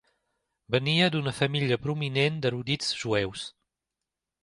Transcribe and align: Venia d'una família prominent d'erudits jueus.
Venia 0.75 1.09
d'una 1.17 1.35
família 1.41 1.79
prominent 1.85 2.43
d'erudits 2.47 2.93
jueus. 3.05 3.49